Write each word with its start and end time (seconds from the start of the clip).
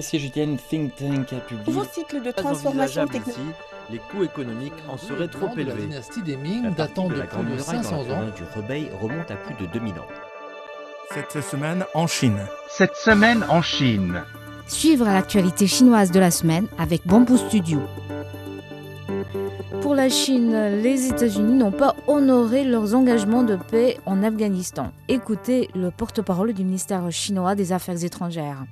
Julienne, 0.00 0.56
Think 0.56 0.94
Tank 0.96 1.32
a 1.32 1.40
publié. 1.40 1.66
Nouveau 1.66 1.84
cycle 1.84 2.22
de 2.22 2.30
transformation 2.30 3.06
technologique. 3.06 3.54
les 3.90 3.98
coûts 3.98 4.24
économiques 4.24 4.72
en 4.88 4.96
seraient 4.96 5.28
trop 5.28 5.48
La 5.54 5.62
élevés. 5.62 5.82
dynastie 5.86 6.22
des 6.22 6.36
Ming 6.36 6.74
datant 6.74 7.08
de 7.08 7.14
plus 7.20 7.44
de 7.56 7.58
500 7.58 7.96
ans. 8.10 8.24
du 8.34 8.42
Rebei 8.56 8.90
remonte 9.00 9.30
à 9.30 9.36
plus 9.36 9.54
de 9.54 9.70
2000 9.70 9.92
ans. 9.94 10.06
Cette 11.12 11.42
semaine 11.44 11.84
en 11.94 12.06
Chine. 12.06 12.38
Cette 12.70 12.94
semaine 12.96 13.44
en 13.50 13.60
Chine. 13.60 14.22
Suivre 14.66 15.04
l'actualité 15.04 15.66
chinoise 15.66 16.10
de 16.10 16.20
la 16.20 16.30
semaine 16.30 16.66
avec 16.78 17.06
Bamboo 17.06 17.36
Studio. 17.36 17.80
Pour 19.82 19.94
la 19.94 20.08
Chine, 20.08 20.52
les 20.82 21.08
États-Unis 21.08 21.54
n'ont 21.54 21.72
pas 21.72 21.94
honoré 22.06 22.64
leurs 22.64 22.94
engagements 22.94 23.42
de 23.42 23.56
paix 23.56 23.98
en 24.06 24.22
Afghanistan. 24.22 24.90
Écoutez 25.08 25.68
le 25.74 25.90
porte-parole 25.90 26.54
du 26.54 26.64
ministère 26.64 27.10
chinois 27.10 27.54
des 27.54 27.72
Affaires 27.72 28.02
étrangères. 28.02 28.64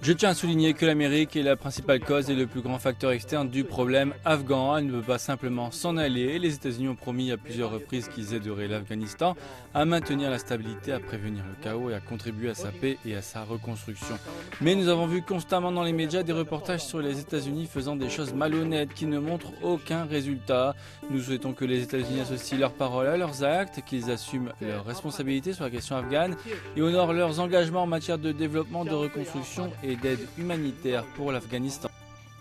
Je 0.00 0.12
tiens 0.12 0.30
à 0.30 0.34
souligner 0.34 0.74
que 0.74 0.86
l'Amérique 0.86 1.36
est 1.36 1.42
la 1.42 1.56
principale 1.56 2.00
cause 2.00 2.30
et 2.30 2.34
le 2.34 2.46
plus 2.46 2.60
grand 2.60 2.78
facteur 2.78 3.10
externe 3.10 3.48
du 3.48 3.64
problème 3.64 4.14
afghan. 4.24 4.76
Elle 4.76 4.86
ne 4.86 4.92
peut 4.92 5.02
pas 5.06 5.18
simplement 5.18 5.70
s'en 5.70 5.96
aller. 5.96 6.38
Les 6.38 6.54
États-Unis 6.54 6.88
ont 6.88 6.94
promis 6.94 7.30
à 7.32 7.36
plusieurs 7.36 7.70
reprises 7.70 8.08
qu'ils 8.08 8.34
aideraient 8.34 8.68
l'Afghanistan 8.68 9.36
à 9.74 9.84
maintenir 9.84 10.30
la 10.30 10.38
stabilité, 10.38 10.92
à 10.92 11.00
prévenir 11.00 11.44
le 11.44 11.62
chaos 11.62 11.90
et 11.90 11.94
à 11.94 12.00
contribuer 12.00 12.50
à 12.50 12.54
sa 12.54 12.70
paix 12.70 12.98
et 13.04 13.14
à 13.14 13.22
sa 13.22 13.44
reconstruction. 13.44 14.16
Mais 14.60 14.74
nous 14.74 14.88
avons 14.88 15.06
vu 15.06 15.22
constamment 15.22 15.72
dans 15.72 15.82
les 15.82 15.92
médias 15.92 16.22
des 16.22 16.32
reportages 16.32 16.84
sur 16.84 17.00
les 17.00 17.20
États-Unis 17.20 17.66
faisant 17.66 17.96
des 17.96 18.08
choses 18.08 18.32
malhonnêtes 18.32 18.94
qui 18.94 19.06
ne 19.06 19.18
montrent 19.18 19.52
aucun 19.62 20.04
résultat. 20.04 20.74
Nous 21.10 21.20
souhaitons 21.20 21.52
que 21.52 21.64
les 21.64 21.82
États-Unis 21.82 22.20
associent 22.20 22.58
leurs 22.58 22.72
paroles 22.72 23.06
à 23.06 23.16
leurs 23.16 23.42
actes, 23.44 23.80
qu'ils 23.86 24.10
assument 24.10 24.52
leurs 24.60 24.84
responsabilités 24.84 25.52
sur 25.52 25.64
la 25.64 25.70
question 25.70 25.96
afghane 25.96 26.36
et 26.76 26.82
honorent 26.82 27.12
leurs 27.12 27.40
engagements 27.40 27.82
en 27.82 27.86
matière 27.86 28.18
de 28.18 28.32
développement, 28.32 28.84
reconstruction 28.94 29.70
et 29.82 29.96
d'aide 29.96 30.26
humanitaire 30.38 31.04
pour 31.16 31.32
l'Afghanistan. 31.32 31.88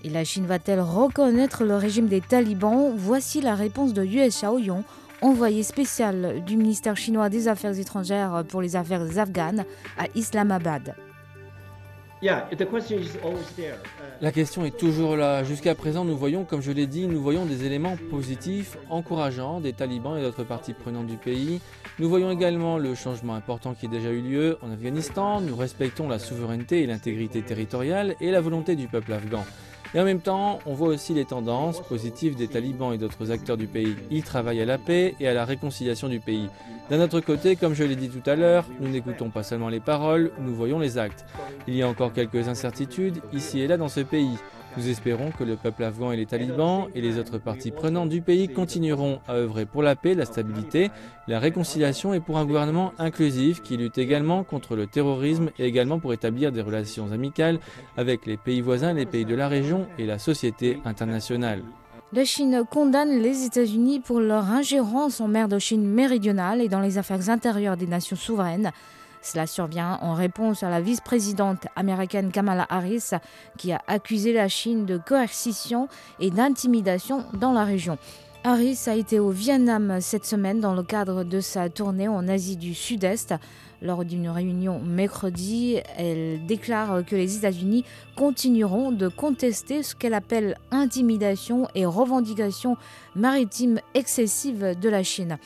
Et 0.04 0.10
la 0.10 0.24
Chine 0.24 0.46
va-t-elle 0.46 0.82
reconnaître 0.82 1.64
le 1.64 1.76
régime 1.76 2.08
des 2.08 2.22
talibans? 2.22 2.94
Voici 2.96 3.42
la 3.42 3.56
réponse 3.56 3.94
de 3.94 4.04
Yue 4.04 4.28
Xiaoyong, 4.28 4.84
envoyé 5.22 5.64
spécial 5.64 6.44
du 6.46 6.58
ministère 6.58 6.98
chinois 6.98 7.30
des 7.30 7.48
Affaires 7.48 7.80
étrangères 7.80 8.44
pour 8.50 8.62
les 8.62 8.76
affaires 8.76 9.18
afghanes 9.18 9.64
à 9.98 10.06
Islamabad. 10.16 10.96
La 14.22 14.32
question 14.32 14.64
est 14.66 14.78
toujours 14.78 15.18
là. 15.18 15.44
Jusqu'à 15.44 15.76
présent, 15.76 16.06
nous 16.06 16.18
voyons, 16.18 16.46
comme 16.46 16.62
je 16.62 16.72
l'ai 16.72 16.88
dit, 16.88 17.08
nous 17.08 17.22
voyons 17.22 17.46
des 17.46 17.66
éléments 17.66 17.98
positifs, 18.10 18.78
encourageants 18.90 19.60
des 19.60 19.74
talibans 19.74 20.18
et 20.18 20.22
d'autres 20.22 20.44
parties 20.44 20.74
prenantes 20.74 21.08
du 21.08 21.18
pays. 21.18 21.60
Nous 22.00 22.08
voyons 22.08 22.32
également 22.32 22.78
le 22.78 22.96
changement 22.96 23.36
important 23.36 23.74
qui 23.74 23.88
a 23.88 23.90
déjà 23.90 24.10
eu 24.10 24.22
lieu 24.22 24.58
en 24.62 24.72
Afghanistan. 24.72 25.42
Nous 25.42 25.56
respectons 25.56 26.08
la 26.08 26.18
souveraineté 26.18 26.82
et 26.82 26.88
l'intégrité 26.88 27.42
territoriale 27.42 28.16
et 28.22 28.32
la 28.32 28.42
volonté 28.42 28.76
du 28.76 28.88
peuple 28.88 29.14
afghan. 29.14 29.46
Et 29.96 30.00
en 30.00 30.06
même 30.06 30.22
temps, 30.22 30.60
on 30.66 30.74
voit 30.74 30.88
aussi 30.88 31.14
les 31.14 31.26
tendances 31.26 31.82
positives 31.82 32.36
des 32.36 32.48
talibans 32.48 32.94
et 32.94 32.98
d'autres 32.98 33.32
acteurs 33.32 33.58
du 33.58 33.68
pays. 33.68 33.96
Ils 34.10 34.24
travaillent 34.24 34.62
à 34.62 34.66
la 34.66 34.80
paix 34.80 35.14
et 35.20 35.28
à 35.28 35.34
la 35.34 35.46
réconciliation 35.46 36.08
du 36.08 36.20
pays. 36.20 36.50
D'un 36.90 37.00
autre 37.00 37.22
côté, 37.22 37.56
comme 37.56 37.74
je 37.74 37.86
l'ai 37.86 37.96
dit 37.96 38.10
tout 38.10 38.30
à 38.30 38.36
l'heure, 38.36 38.66
nous 38.82 38.90
n'écoutons 38.90 39.30
pas 39.30 39.44
seulement 39.44 39.70
les 39.70 39.80
paroles, 39.80 40.32
nous 40.40 40.54
voyons 40.54 40.80
les 40.80 40.98
actes. 40.98 41.26
Il 41.68 41.76
y 41.76 41.82
a 41.82 41.88
encore 41.88 42.12
quelques 42.12 42.48
incertitudes 42.50 43.22
ici 43.32 43.62
et 43.62 43.68
là 43.68 43.78
dans 43.78 43.88
ce 43.88 44.02
pays. 44.02 44.38
Nous 44.76 44.90
espérons 44.90 45.32
que 45.32 45.44
le 45.44 45.56
peuple 45.56 45.84
afghan 45.84 46.12
et 46.12 46.18
les 46.18 46.26
talibans 46.26 46.88
et 46.96 47.02
les 47.02 47.20
autres 47.20 47.38
parties 47.38 47.72
prenantes 47.72 48.10
du 48.10 48.22
pays 48.22 48.50
continueront 48.50 49.20
à 49.28 49.36
œuvrer 49.36 49.66
pour 49.66 49.84
la 49.84 49.96
paix, 49.96 50.16
la 50.16 50.26
stabilité, 50.26 50.90
la 51.28 51.40
réconciliation 51.40 52.14
et 52.14 52.20
pour 52.20 52.38
un 52.38 52.46
gouvernement 52.46 52.92
inclusif 52.98 53.62
qui 53.62 53.78
lutte 53.78 54.00
également 54.00 54.44
contre 54.44 54.76
le 54.76 54.88
terrorisme 54.88 55.52
et 55.60 55.66
également 55.66 56.00
pour 56.00 56.12
établir 56.12 56.52
des 56.52 56.62
relations 56.62 57.12
amicales 57.12 57.60
avec 57.98 58.26
les 58.26 58.36
pays 58.36 58.62
voisins, 58.62 58.94
les 58.94 59.06
pays 59.06 59.26
de 59.26 59.36
la 59.36 59.48
région 59.48 59.88
et 60.00 60.06
la 60.06 60.18
société 60.18 60.80
internationale. 60.86 61.62
La 62.16 62.26
Chine 62.26 62.62
condamne 62.70 63.24
les 63.24 63.44
États-Unis 63.44 64.00
pour 64.00 64.20
leur 64.20 64.52
ingérence 64.52 65.20
en 65.20 65.28
mer 65.28 65.48
de 65.48 65.58
Chine 65.58 65.84
méridionale 65.84 66.62
et 66.62 66.70
dans 66.70 66.80
les 66.80 67.00
affaires 67.00 67.32
intérieures 67.32 67.76
des 67.76 67.88
nations 67.88 68.16
souveraines. 68.16 68.72
Cela 69.24 69.48
survient 69.48 69.98
en 70.00 70.14
réponse 70.14 70.62
à 70.62 70.70
la 70.70 70.80
vice-présidente 70.80 71.66
américaine 71.76 72.32
Kamala 72.32 72.68
Harris 72.70 73.14
qui 73.58 73.72
a 73.72 73.82
accusé 73.88 74.32
la 74.32 74.48
Chine 74.48 74.86
de 74.86 75.00
coercition 75.00 75.88
et 76.20 76.30
d'intimidation 76.30 77.26
dans 77.34 77.52
la 77.52 77.64
région. 77.64 77.98
Harris 78.46 78.88
a 78.88 78.96
été 78.96 79.20
au 79.20 79.30
Vietnam 79.30 80.00
cette 80.02 80.26
semaine 80.26 80.60
dans 80.60 80.74
le 80.74 80.84
cadre 80.84 81.24
de 81.24 81.40
sa 81.40 81.70
tournée 81.70 82.10
en 82.10 82.28
Asie 82.28 82.58
du 82.58 82.74
Sud-Est. 82.74 83.34
Lors 83.82 84.04
d'une 84.04 84.28
réunion 84.28 84.82
mercredi, 84.82 85.78
elle 85.96 86.46
déclare 86.46 87.06
que 87.06 87.16
les 87.16 87.38
États-Unis 87.38 87.86
continueront 88.18 88.92
de 88.92 89.08
contester 89.08 89.82
ce 89.82 89.96
qu'elle 89.96 90.14
appelle 90.14 90.58
intimidation 90.72 91.70
et 91.74 91.86
revendication 91.86 92.76
maritime 93.16 93.80
excessive 93.94 94.78
de 94.78 94.90
la 94.90 95.04
Chine. 95.04 95.38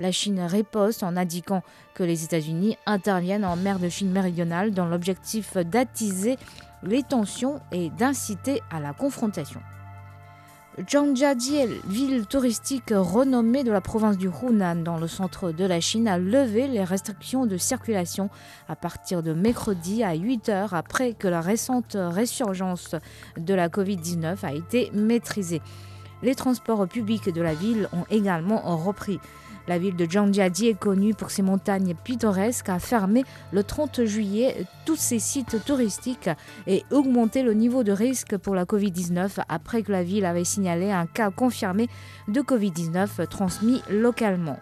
La 0.00 0.10
Chine 0.10 0.40
riposte 0.40 1.02
en 1.02 1.18
indiquant 1.18 1.62
que 1.94 2.04
les 2.04 2.24
États-Unis 2.24 2.78
interviennent 2.86 3.44
en 3.44 3.56
mer 3.56 3.78
de 3.78 3.90
Chine 3.90 4.10
méridionale 4.10 4.70
dans 4.70 4.86
l'objectif 4.86 5.58
d'attiser 5.58 6.38
les 6.82 7.02
tensions 7.02 7.60
et 7.70 7.90
d'inciter 7.90 8.62
à 8.70 8.80
la 8.80 8.94
confrontation. 8.94 9.60
Zhangjiajie, 10.78 11.80
ville 11.86 12.26
touristique 12.26 12.92
renommée 12.94 13.64
de 13.64 13.72
la 13.72 13.80
province 13.80 14.18
du 14.18 14.28
Hunan 14.28 14.82
dans 14.82 14.98
le 14.98 15.08
centre 15.08 15.50
de 15.50 15.64
la 15.64 15.80
Chine, 15.80 16.06
a 16.06 16.18
levé 16.18 16.68
les 16.68 16.84
restrictions 16.84 17.46
de 17.46 17.56
circulation 17.56 18.28
à 18.68 18.76
partir 18.76 19.22
de 19.22 19.32
mercredi 19.32 20.04
à 20.04 20.12
8 20.12 20.50
heures 20.50 20.74
après 20.74 21.14
que 21.14 21.28
la 21.28 21.40
récente 21.40 21.96
résurgence 21.98 22.94
de 23.38 23.54
la 23.54 23.70
Covid-19 23.70 24.36
a 24.44 24.52
été 24.52 24.90
maîtrisée. 24.92 25.62
Les 26.22 26.34
transports 26.34 26.86
publics 26.86 27.32
de 27.32 27.40
la 27.40 27.54
ville 27.54 27.88
ont 27.94 28.04
également 28.10 28.60
repris. 28.76 29.18
La 29.68 29.78
ville 29.78 29.96
de 29.96 30.06
Zhangjiajie 30.08 30.68
est 30.68 30.78
connue 30.78 31.14
pour 31.14 31.30
ses 31.30 31.42
montagnes 31.42 31.94
pittoresques, 32.04 32.68
a 32.68 32.78
fermé 32.78 33.24
le 33.52 33.64
30 33.64 34.04
juillet 34.04 34.64
tous 34.84 34.96
ses 34.96 35.18
sites 35.18 35.64
touristiques 35.64 36.30
et 36.66 36.84
augmenté 36.92 37.42
le 37.42 37.52
niveau 37.52 37.82
de 37.82 37.92
risque 37.92 38.36
pour 38.36 38.54
la 38.54 38.64
Covid-19 38.64 39.40
après 39.48 39.82
que 39.82 39.90
la 39.90 40.04
ville 40.04 40.24
avait 40.24 40.44
signalé 40.44 40.92
un 40.92 41.06
cas 41.06 41.30
confirmé 41.30 41.88
de 42.28 42.40
Covid-19 42.40 43.26
transmis 43.26 43.82
localement. 43.90 44.58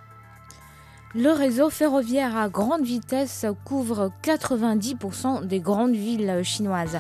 Le 1.14 1.30
réseau 1.30 1.70
ferroviaire 1.70 2.36
à 2.36 2.48
grande 2.48 2.84
vitesse 2.84 3.46
couvre 3.64 4.10
90% 4.24 5.46
des 5.46 5.60
grandes 5.60 5.94
villes 5.94 6.40
chinoises. 6.42 6.98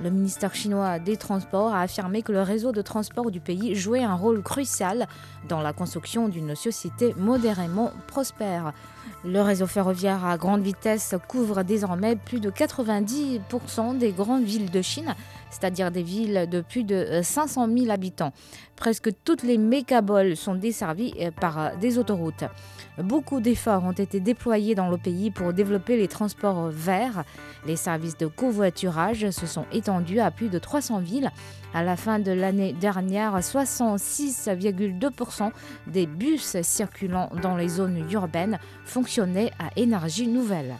Le 0.00 0.10
ministère 0.10 0.54
chinois 0.56 0.98
des 0.98 1.16
Transports 1.16 1.72
a 1.72 1.82
affirmé 1.82 2.22
que 2.22 2.32
le 2.32 2.42
réseau 2.42 2.72
de 2.72 2.82
transport 2.82 3.30
du 3.30 3.38
pays 3.38 3.76
jouait 3.76 4.02
un 4.02 4.14
rôle 4.14 4.42
crucial 4.42 5.06
dans 5.48 5.60
la 5.60 5.72
construction 5.72 6.28
d'une 6.28 6.56
société 6.56 7.14
modérément 7.16 7.92
prospère. 8.08 8.72
Le 9.24 9.40
réseau 9.40 9.68
ferroviaire 9.68 10.24
à 10.26 10.36
grande 10.36 10.62
vitesse 10.62 11.14
couvre 11.28 11.62
désormais 11.62 12.16
plus 12.16 12.40
de 12.40 12.50
90% 12.50 13.96
des 13.96 14.10
grandes 14.10 14.42
villes 14.42 14.70
de 14.70 14.82
Chine, 14.82 15.14
c'est-à-dire 15.54 15.90
des 15.90 16.02
villes 16.02 16.46
de 16.50 16.60
plus 16.60 16.84
de 16.84 17.20
500 17.22 17.68
000 17.72 17.90
habitants. 17.90 18.32
Presque 18.76 19.10
toutes 19.24 19.44
les 19.44 19.56
mégaboles 19.56 20.36
sont 20.36 20.56
desservies 20.56 21.14
par 21.40 21.76
des 21.78 21.98
autoroutes. 21.98 22.44
Beaucoup 22.98 23.40
d'efforts 23.40 23.84
ont 23.84 23.92
été 23.92 24.20
déployés 24.20 24.74
dans 24.74 24.88
le 24.88 24.98
pays 24.98 25.30
pour 25.30 25.52
développer 25.52 25.96
les 25.96 26.08
transports 26.08 26.70
verts. 26.70 27.24
Les 27.66 27.76
services 27.76 28.18
de 28.18 28.26
covoiturage 28.26 29.30
se 29.30 29.46
sont 29.46 29.66
étendus 29.72 30.20
à 30.20 30.30
plus 30.30 30.48
de 30.48 30.58
300 30.58 30.98
villes. 30.98 31.30
À 31.72 31.84
la 31.84 31.96
fin 31.96 32.18
de 32.18 32.32
l'année 32.32 32.72
dernière, 32.72 33.38
66,2% 33.38 35.52
des 35.86 36.06
bus 36.06 36.60
circulant 36.62 37.30
dans 37.42 37.56
les 37.56 37.68
zones 37.68 38.04
urbaines 38.10 38.58
fonctionnaient 38.84 39.52
à 39.58 39.70
énergie 39.76 40.26
nouvelle. 40.26 40.74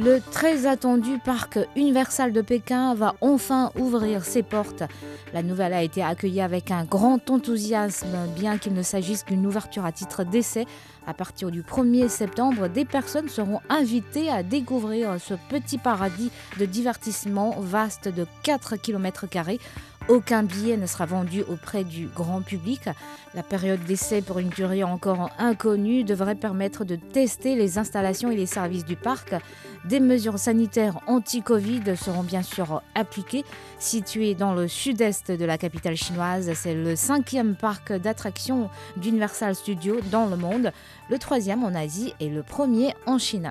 Le 0.00 0.20
très 0.20 0.66
attendu 0.66 1.18
parc 1.18 1.58
Universal 1.74 2.32
de 2.32 2.40
Pékin 2.40 2.94
va 2.94 3.16
enfin 3.20 3.72
ouvrir 3.76 4.24
ses 4.24 4.44
portes. 4.44 4.84
La 5.34 5.42
nouvelle 5.42 5.72
a 5.72 5.82
été 5.82 6.04
accueillie 6.04 6.40
avec 6.40 6.70
un 6.70 6.84
grand 6.84 7.28
enthousiasme, 7.28 8.16
bien 8.36 8.58
qu'il 8.58 8.74
ne 8.74 8.82
s'agisse 8.82 9.24
qu'une 9.24 9.44
ouverture 9.44 9.84
à 9.84 9.90
titre 9.90 10.22
d'essai. 10.22 10.66
À 11.08 11.14
partir 11.14 11.50
du 11.50 11.62
1er 11.62 12.08
septembre, 12.08 12.68
des 12.68 12.84
personnes 12.84 13.28
seront 13.28 13.60
invitées 13.68 14.30
à 14.30 14.44
découvrir 14.44 15.16
ce 15.18 15.34
petit 15.50 15.78
paradis 15.78 16.30
de 16.60 16.64
divertissement 16.64 17.56
vaste 17.58 18.06
de 18.06 18.24
4 18.44 18.76
km. 18.76 19.26
Aucun 20.08 20.42
billet 20.42 20.78
ne 20.78 20.86
sera 20.86 21.04
vendu 21.04 21.42
auprès 21.42 21.84
du 21.84 22.06
grand 22.06 22.40
public. 22.40 22.88
La 23.34 23.42
période 23.42 23.84
d'essai 23.84 24.22
pour 24.22 24.38
une 24.38 24.48
durée 24.48 24.82
encore 24.82 25.30
inconnue 25.38 26.02
devrait 26.02 26.34
permettre 26.34 26.86
de 26.86 26.96
tester 26.96 27.54
les 27.56 27.76
installations 27.76 28.30
et 28.30 28.36
les 28.36 28.46
services 28.46 28.86
du 28.86 28.96
parc. 28.96 29.34
Des 29.84 30.00
mesures 30.00 30.38
sanitaires 30.38 30.98
anti-Covid 31.06 31.94
seront 31.94 32.22
bien 32.22 32.42
sûr 32.42 32.80
appliquées. 32.94 33.44
Situé 33.78 34.34
dans 34.34 34.54
le 34.54 34.66
sud-est 34.66 35.30
de 35.30 35.44
la 35.44 35.58
capitale 35.58 35.96
chinoise, 35.96 36.50
c'est 36.54 36.74
le 36.74 36.96
cinquième 36.96 37.54
parc 37.54 37.92
d'attractions 37.92 38.70
d'Universal 38.96 39.54
Studios 39.54 40.00
dans 40.10 40.24
le 40.24 40.36
monde, 40.36 40.72
le 41.10 41.18
troisième 41.18 41.64
en 41.64 41.74
Asie 41.74 42.14
et 42.18 42.30
le 42.30 42.42
premier 42.42 42.94
en 43.04 43.18
Chine. 43.18 43.50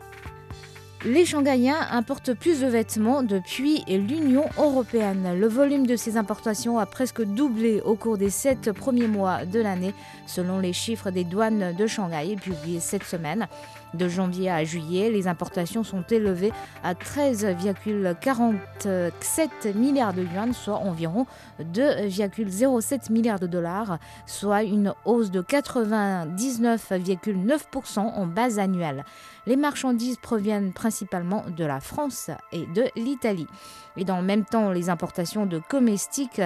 Les 1.05 1.25
Shanghaïens 1.25 1.87
importent 1.91 2.33
plus 2.33 2.61
de 2.61 2.65
vêtements 2.65 3.21
depuis 3.21 3.83
l'Union 3.87 4.45
européenne. 4.57 5.37
Le 5.39 5.47
volume 5.47 5.85
de 5.85 5.95
ces 5.95 6.17
importations 6.17 6.79
a 6.79 6.87
presque 6.87 7.21
doublé 7.21 7.81
au 7.81 7.95
cours 7.95 8.17
des 8.17 8.31
sept 8.31 8.71
premiers 8.71 9.07
mois 9.07 9.45
de 9.45 9.59
l'année, 9.59 9.93
selon 10.25 10.57
les 10.59 10.73
chiffres 10.73 11.11
des 11.11 11.23
douanes 11.23 11.75
de 11.75 11.87
Shanghai 11.87 12.35
publiés 12.35 12.79
cette 12.79 13.03
semaine. 13.03 13.47
De 13.93 14.09
janvier 14.09 14.51
à 14.51 14.63
juillet, 14.63 15.09
les 15.09 15.27
importations 15.27 15.83
sont 15.83 16.03
élevées 16.09 16.53
à 16.83 16.93
13,47 16.93 19.75
milliards 19.75 20.13
de 20.13 20.21
yuan, 20.23 20.53
soit 20.53 20.77
environ 20.77 21.25
2,07 21.61 23.11
milliards 23.11 23.39
de 23.39 23.47
dollars, 23.47 23.97
soit 24.25 24.63
une 24.63 24.93
hausse 25.05 25.31
de 25.31 25.41
99,9% 25.41 27.99
en 27.99 28.27
base 28.27 28.59
annuelle. 28.59 29.05
Les 29.45 29.55
marchandises 29.55 30.17
proviennent 30.17 30.73
principalement 30.73 31.45
de 31.55 31.63
la 31.63 31.79
France 31.79 32.29
et 32.51 32.65
de 32.65 32.83
l'Italie. 32.97 33.47
Et 33.95 34.03
dans 34.03 34.17
le 34.17 34.23
même 34.23 34.43
temps, 34.43 34.71
les 34.71 34.89
importations 34.89 35.45
de 35.45 35.59
comestiques 35.59 36.41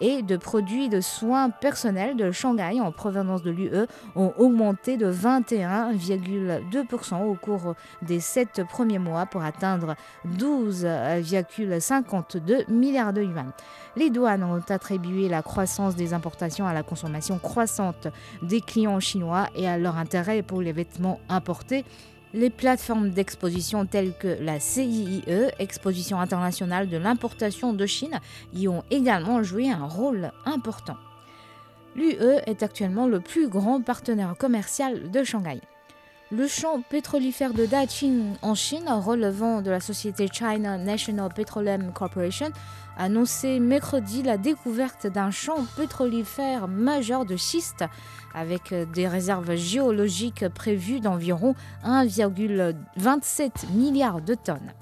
et 0.00 0.22
de 0.22 0.36
produits 0.36 0.88
de 0.88 1.00
soins 1.00 1.50
personnels 1.50 2.16
de 2.16 2.30
Shanghai 2.30 2.80
en 2.80 2.92
provenance 2.92 3.42
de 3.42 3.50
l'UE 3.50 3.86
ont 4.14 4.32
augmenté 4.36 4.96
de 4.96 5.12
21,2% 5.12 6.81
au 7.24 7.34
cours 7.34 7.74
des 8.02 8.20
sept 8.20 8.62
premiers 8.68 8.98
mois 8.98 9.24
pour 9.26 9.42
atteindre 9.42 9.96
12,52 10.38 12.70
milliards 12.70 13.12
de 13.12 13.22
yuan. 13.22 13.52
Les 13.96 14.10
douanes 14.10 14.44
ont 14.44 14.62
attribué 14.68 15.28
la 15.28 15.42
croissance 15.42 15.96
des 15.96 16.14
importations 16.14 16.66
à 16.66 16.72
la 16.72 16.82
consommation 16.82 17.38
croissante 17.38 18.08
des 18.42 18.60
clients 18.60 19.00
chinois 19.00 19.48
et 19.54 19.68
à 19.68 19.78
leur 19.78 19.96
intérêt 19.96 20.42
pour 20.42 20.62
les 20.62 20.72
vêtements 20.72 21.20
importés 21.28 21.84
les 22.34 22.50
plateformes 22.50 23.10
d'exposition 23.10 23.86
telles 23.86 24.16
que 24.16 24.38
la 24.40 24.58
CIIE, 24.58 25.22
Exposition 25.58 26.18
internationale 26.18 26.88
de 26.88 26.96
l'importation 26.96 27.72
de 27.72 27.86
Chine, 27.86 28.20
y 28.54 28.68
ont 28.68 28.84
également 28.90 29.42
joué 29.42 29.70
un 29.70 29.84
rôle 29.84 30.32
important. 30.46 30.96
L'UE 31.94 32.16
est 32.46 32.62
actuellement 32.62 33.06
le 33.06 33.20
plus 33.20 33.48
grand 33.48 33.82
partenaire 33.82 34.34
commercial 34.38 35.10
de 35.10 35.24
Shanghai. 35.24 35.60
Le 36.34 36.48
champ 36.48 36.80
pétrolifère 36.80 37.52
de 37.52 37.66
Daqing 37.66 38.36
en 38.40 38.54
Chine, 38.54 38.88
relevant 38.88 39.60
de 39.60 39.70
la 39.70 39.80
société 39.80 40.28
China 40.32 40.78
National 40.78 41.28
Petroleum 41.28 41.92
Corporation, 41.92 42.48
a 42.96 43.04
annoncé 43.04 43.60
mercredi 43.60 44.22
la 44.22 44.38
découverte 44.38 45.06
d'un 45.06 45.30
champ 45.30 45.58
pétrolifère 45.76 46.68
majeur 46.68 47.26
de 47.26 47.36
schiste 47.36 47.84
avec 48.34 48.72
des 48.94 49.06
réserves 49.06 49.56
géologiques 49.56 50.48
prévues 50.48 51.00
d'environ 51.00 51.54
1,27 51.84 53.70
milliard 53.74 54.22
de 54.22 54.34
tonnes. 54.34 54.72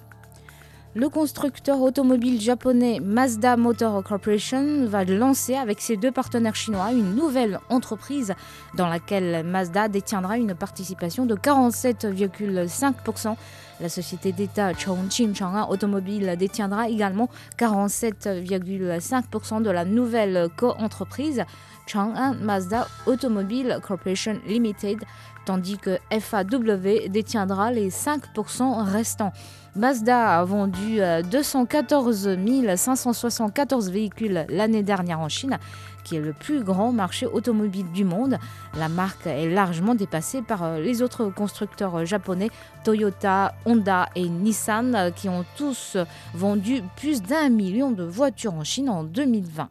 Le 0.96 1.08
constructeur 1.08 1.80
automobile 1.80 2.40
japonais 2.40 2.98
Mazda 2.98 3.56
Motor 3.56 4.02
Corporation 4.02 4.86
va 4.86 5.04
lancer 5.04 5.54
avec 5.54 5.80
ses 5.80 5.96
deux 5.96 6.10
partenaires 6.10 6.56
chinois 6.56 6.90
une 6.90 7.14
nouvelle 7.14 7.60
entreprise 7.68 8.34
dans 8.74 8.88
laquelle 8.88 9.46
Mazda 9.46 9.86
détiendra 9.86 10.36
une 10.36 10.52
participation 10.52 11.26
de 11.26 11.36
47,5%. 11.36 13.36
La 13.80 13.88
société 13.88 14.32
d'État 14.32 14.74
Chongqing 14.74 15.32
Chang'an 15.32 15.70
Automobile 15.70 16.34
détiendra 16.36 16.88
également 16.88 17.28
47,5% 17.56 19.62
de 19.62 19.70
la 19.70 19.84
nouvelle 19.84 20.48
co-entreprise 20.56 21.44
Chang'an 21.86 22.34
Mazda 22.34 22.88
Automobile 23.06 23.78
Corporation 23.80 24.40
Limited, 24.44 24.98
tandis 25.46 25.78
que 25.78 25.98
FAW 26.10 27.08
détiendra 27.08 27.70
les 27.70 27.90
5% 27.90 28.82
restants. 28.90 29.32
Mazda 29.76 30.40
a 30.40 30.44
vendu 30.44 31.00
214 31.30 32.26
euh, 32.26 32.76
574 32.76 33.90
véhicules 33.90 34.44
l'année 34.48 34.82
dernière 34.82 35.20
en 35.20 35.28
Chine, 35.28 35.58
qui 36.02 36.16
est 36.16 36.20
le 36.20 36.32
plus 36.32 36.64
grand 36.64 36.90
marché 36.90 37.26
automobile 37.26 37.86
du 37.92 38.04
monde. 38.04 38.38
La 38.76 38.88
marque 38.88 39.28
est 39.28 39.48
largement 39.48 39.94
dépassée 39.94 40.42
par 40.42 40.64
euh, 40.64 40.80
les 40.80 41.02
autres 41.02 41.26
constructeurs 41.26 42.04
japonais, 42.04 42.50
Toyota, 42.82 43.54
Honda 43.64 44.08
et 44.16 44.28
Nissan, 44.28 44.94
euh, 44.96 45.10
qui 45.12 45.28
ont 45.28 45.44
tous 45.56 45.96
vendu 46.34 46.82
plus 46.96 47.22
d'un 47.22 47.48
million 47.48 47.92
de 47.92 48.02
voitures 48.02 48.54
en 48.54 48.64
Chine 48.64 48.90
en 48.90 49.04
2020. 49.04 49.68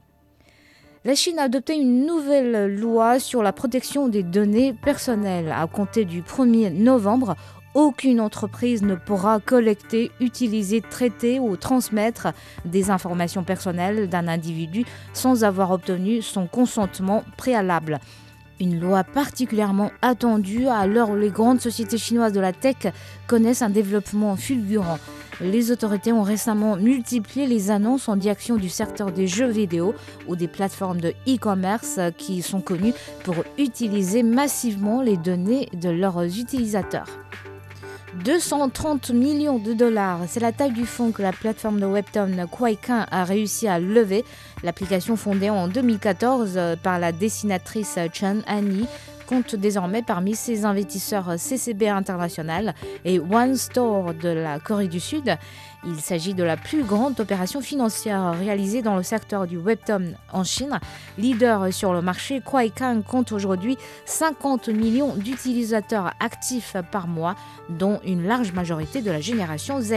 La 1.06 1.16
Chine 1.16 1.40
a 1.40 1.44
adopté 1.44 1.76
une 1.76 2.06
nouvelle 2.06 2.76
loi 2.76 3.20
sur 3.20 3.42
la 3.42 3.54
protection 3.54 4.10
des 4.10 4.22
données 4.24 4.74
personnelles 4.74 5.54
à 5.54 5.66
compter 5.66 6.04
du 6.04 6.22
1er 6.22 6.74
novembre 6.74 7.36
aucune 7.80 8.20
entreprise 8.20 8.82
ne 8.82 8.96
pourra 8.96 9.40
collecter, 9.40 10.12
utiliser, 10.20 10.82
traiter 10.82 11.40
ou 11.40 11.56
transmettre 11.56 12.34
des 12.66 12.92
informations 12.92 13.46
personnelles 13.46 14.10
d'un 14.10 14.28
individu 14.28 14.84
sans 15.14 15.46
avoir 15.46 15.72
obtenu 15.72 16.22
son 16.22 16.46
consentement 16.46 17.24
préalable. 17.38 18.00
Une 18.60 18.82
loi 18.82 19.06
particulièrement 19.06 19.92
attendue 20.02 20.68
à 20.68 20.88
l'heure 20.88 21.12
où 21.12 21.16
les 21.16 21.30
grandes 21.30 21.62
sociétés 21.62 21.98
chinoises 21.98 22.34
de 22.34 22.42
la 22.42 22.52
tech 22.52 22.76
connaissent 23.28 23.62
un 23.62 23.70
développement 23.70 24.36
fulgurant. 24.36 25.00
Les 25.40 25.72
autorités 25.72 26.12
ont 26.12 26.24
récemment 26.24 26.76
multiplié 26.76 27.48
les 27.48 27.72
annonces 27.72 28.10
en 28.10 28.18
direction 28.18 28.58
du 28.58 28.68
secteur 28.68 29.14
des 29.14 29.28
jeux 29.28 29.48
vidéo 29.48 29.96
ou 30.28 30.36
des 30.36 30.50
plateformes 30.50 31.00
de 31.00 31.14
e-commerce 31.30 31.98
qui 32.18 32.42
sont 32.42 32.60
connues 32.60 32.94
pour 33.24 33.36
utiliser 33.58 34.22
massivement 34.22 35.02
les 35.02 35.16
données 35.16 35.70
de 35.72 35.90
leurs 35.90 36.22
utilisateurs. 36.26 37.08
230 38.16 39.12
millions 39.12 39.60
de 39.60 39.74
dollars, 39.74 40.22
c'est 40.28 40.40
la 40.40 40.52
taille 40.52 40.72
du 40.72 40.86
fonds 40.86 41.12
que 41.12 41.22
la 41.22 41.32
plateforme 41.32 41.80
de 41.80 41.86
Webtoon 41.86 42.48
Kwaikan 42.48 43.06
a 43.12 43.24
réussi 43.24 43.68
à 43.68 43.80
lever. 43.80 44.26
L'application 44.64 45.16
fondée 45.16 45.50
en 45.50 45.68
2014 45.68 46.60
par 46.82 47.00
la 47.00 47.12
dessinatrice 47.12 48.00
Chen 48.12 48.44
Annie 48.48 48.88
compte 49.30 49.56
désormais 49.56 50.02
parmi 50.02 50.34
ses 50.34 50.66
investisseurs 50.66 51.36
CCB 51.38 51.88
International 51.88 52.74
et 53.06 53.20
One 53.20 53.56
Store 53.56 54.16
de 54.16 54.30
la 54.30 54.60
Corée 54.60 54.88
du 54.88 55.00
Sud. 55.00 55.38
Il 55.86 56.00
s'agit 56.02 56.34
de 56.34 56.44
la 56.44 56.58
plus 56.58 56.84
grande 56.84 57.20
opération 57.20 57.62
financière 57.62 58.34
réalisée 58.34 58.82
dans 58.82 58.96
le 58.96 59.04
secteur 59.04 59.46
du 59.46 59.58
webtoon 59.58 60.16
en 60.34 60.44
Chine. 60.44 60.80
Leader 61.20 61.72
sur 61.72 61.94
le 61.94 62.02
marché, 62.02 62.42
Kwaikan 62.42 63.04
compte 63.04 63.32
aujourd'hui 63.32 63.78
50 64.06 64.70
millions 64.70 65.14
d'utilisateurs 65.14 66.12
actifs 66.20 66.76
par 66.92 67.08
mois, 67.08 67.36
dont 67.70 68.00
une 68.04 68.26
large 68.26 68.52
majorité 68.54 69.04
de 69.04 69.12
la 69.12 69.22
génération 69.22 69.80
Z. 69.80 69.94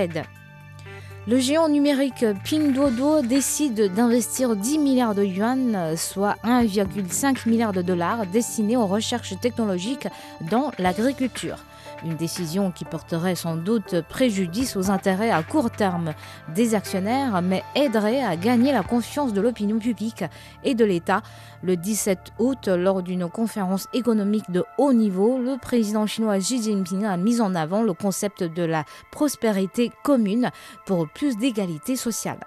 Le 1.28 1.38
géant 1.38 1.69
numérique 1.69 2.24
Pinduoduo 2.44 3.22
décide 3.22 3.94
d'investir 3.94 4.56
10 4.56 4.79
milliards 4.79 5.14
de 5.14 5.22
yuan, 5.22 5.96
soit 5.96 6.34
1,5 6.43 7.48
milliard 7.48 7.72
de 7.72 7.81
dollars, 7.81 8.26
destinés 8.26 8.76
aux 8.76 8.88
recherches 8.88 9.38
technologiques 9.41 10.08
dans 10.50 10.72
l'agriculture. 10.81 11.58
Une 12.05 12.17
décision 12.17 12.73
qui 12.73 12.85
porterait 12.85 13.37
sans 13.37 13.56
doute 13.56 14.01
préjudice 14.09 14.77
aux 14.77 14.91
intérêts 14.91 15.31
à 15.31 15.44
court 15.44 15.71
terme 15.71 16.15
des 16.53 16.75
actionnaires, 16.75 17.41
mais 17.43 17.63
aiderait 17.77 18.25
à 18.25 18.37
gagner 18.37 18.73
la 18.73 18.82
confiance 18.82 19.32
de 19.32 19.41
l'opinion 19.41 19.79
publique 19.79 20.25
et 20.65 20.75
de 20.75 20.85
l'État. 20.85 21.23
Le 21.63 21.77
17 21.77 22.32
août, 22.41 22.67
lors 22.67 23.03
d'une 23.03 23.29
conférence 23.29 23.87
économique 23.93 24.51
de 24.51 24.65
haut 24.79 24.93
niveau, 24.93 25.39
le 25.39 25.59
président 25.59 26.06
chinois 26.06 26.39
Xi 26.39 26.61
Jinping 26.61 27.05
a 27.05 27.17
mis 27.17 27.41
en 27.41 27.55
avant 27.55 27.82
le 27.82 27.93
concept 27.93 28.43
de 28.43 28.65
la 28.65 28.85
prospérité 29.13 29.93
commune 30.03 30.51
pour 30.87 31.09
plus 31.09 31.37
d'égalité 31.37 31.94
sociale. 31.94 32.39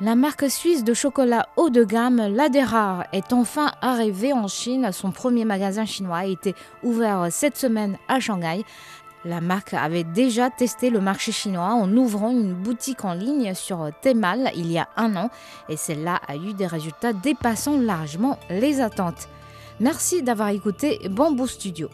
La 0.00 0.14
marque 0.14 0.48
suisse 0.48 0.84
de 0.84 0.94
chocolat 0.94 1.48
haut 1.56 1.70
de 1.70 1.82
gamme 1.82 2.28
Ladera 2.28 3.06
est 3.12 3.32
enfin 3.32 3.72
arrivée 3.82 4.32
en 4.32 4.46
Chine. 4.46 4.90
Son 4.92 5.10
premier 5.10 5.44
magasin 5.44 5.86
chinois 5.86 6.18
a 6.18 6.26
été 6.26 6.54
ouvert 6.84 7.26
cette 7.32 7.56
semaine 7.56 7.98
à 8.06 8.20
Shanghai. 8.20 8.64
La 9.24 9.40
marque 9.40 9.74
avait 9.74 10.04
déjà 10.04 10.50
testé 10.50 10.90
le 10.90 11.00
marché 11.00 11.32
chinois 11.32 11.72
en 11.72 11.92
ouvrant 11.96 12.30
une 12.30 12.54
boutique 12.54 13.04
en 13.04 13.12
ligne 13.12 13.54
sur 13.54 13.90
Tmall 14.00 14.52
il 14.54 14.70
y 14.70 14.78
a 14.78 14.88
un 14.96 15.16
an 15.16 15.30
et 15.68 15.76
celle-là 15.76 16.20
a 16.28 16.36
eu 16.36 16.54
des 16.54 16.68
résultats 16.68 17.12
dépassant 17.12 17.76
largement 17.76 18.38
les 18.50 18.80
attentes. 18.80 19.28
Merci 19.80 20.22
d'avoir 20.22 20.50
écouté 20.50 21.00
Bamboo 21.10 21.48
Studio. 21.48 21.88